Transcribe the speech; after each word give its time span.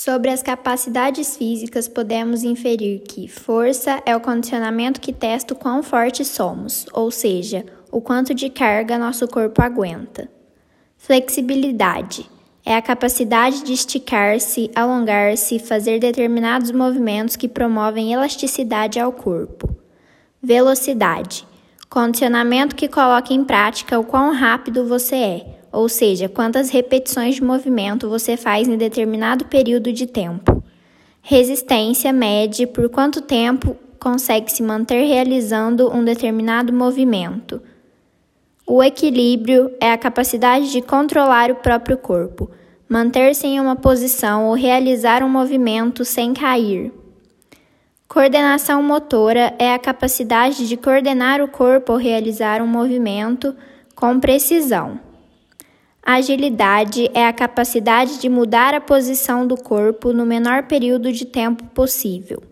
Sobre 0.00 0.30
as 0.30 0.44
capacidades 0.44 1.36
físicas, 1.36 1.88
podemos 1.88 2.44
inferir 2.44 3.00
que 3.00 3.26
força 3.26 4.00
é 4.06 4.14
o 4.14 4.20
condicionamento 4.20 5.00
que 5.00 5.12
testa 5.12 5.54
o 5.54 5.56
quão 5.56 5.82
fortes 5.82 6.28
somos, 6.28 6.86
ou 6.92 7.10
seja, 7.10 7.66
o 7.90 8.00
quanto 8.00 8.32
de 8.32 8.48
carga 8.48 8.96
nosso 8.96 9.26
corpo 9.26 9.60
aguenta. 9.60 10.30
Flexibilidade 10.96 12.30
é 12.64 12.76
a 12.76 12.80
capacidade 12.80 13.64
de 13.64 13.72
esticar-se, 13.72 14.70
alongar-se 14.72 15.58
fazer 15.58 15.98
determinados 15.98 16.70
movimentos 16.70 17.34
que 17.34 17.48
promovem 17.48 18.12
elasticidade 18.12 19.00
ao 19.00 19.10
corpo. 19.10 19.68
Velocidade 20.40 21.44
condicionamento 21.90 22.76
que 22.76 22.86
coloca 22.86 23.34
em 23.34 23.42
prática 23.42 23.98
o 23.98 24.04
quão 24.04 24.32
rápido 24.32 24.86
você 24.86 25.16
é 25.16 25.57
ou 25.72 25.88
seja, 25.88 26.28
quantas 26.28 26.70
repetições 26.70 27.36
de 27.36 27.44
movimento 27.44 28.08
você 28.08 28.36
faz 28.36 28.68
em 28.68 28.76
determinado 28.76 29.44
período 29.46 29.92
de 29.92 30.06
tempo. 30.06 30.62
Resistência 31.22 32.12
mede 32.12 32.66
por 32.66 32.88
quanto 32.88 33.20
tempo 33.20 33.76
consegue 33.98 34.50
se 34.50 34.62
manter 34.62 35.04
realizando 35.04 35.94
um 35.94 36.04
determinado 36.04 36.72
movimento. 36.72 37.60
O 38.66 38.82
equilíbrio 38.82 39.70
é 39.80 39.92
a 39.92 39.98
capacidade 39.98 40.70
de 40.70 40.80
controlar 40.80 41.50
o 41.50 41.56
próprio 41.56 41.96
corpo, 41.96 42.50
manter-se 42.88 43.46
em 43.46 43.60
uma 43.60 43.76
posição 43.76 44.46
ou 44.46 44.54
realizar 44.54 45.22
um 45.22 45.28
movimento 45.28 46.04
sem 46.04 46.32
cair. 46.32 46.92
Coordenação 48.06 48.82
motora 48.82 49.54
é 49.58 49.74
a 49.74 49.78
capacidade 49.78 50.66
de 50.66 50.76
coordenar 50.78 51.42
o 51.42 51.48
corpo 51.48 51.92
ou 51.92 51.98
realizar 51.98 52.62
um 52.62 52.66
movimento 52.66 53.54
com 53.94 54.18
precisão. 54.18 55.07
Agilidade 56.10 57.10
é 57.12 57.26
a 57.26 57.34
capacidade 57.34 58.18
de 58.18 58.30
mudar 58.30 58.72
a 58.72 58.80
posição 58.80 59.46
do 59.46 59.58
corpo 59.58 60.10
no 60.10 60.24
menor 60.24 60.62
período 60.62 61.12
de 61.12 61.26
tempo 61.26 61.64
possível. 61.64 62.47